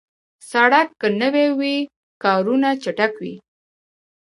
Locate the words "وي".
1.59-1.75, 3.23-3.35